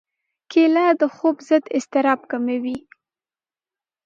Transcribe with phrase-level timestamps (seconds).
[0.51, 2.77] کېله د خوب ضد اضطراب کموي.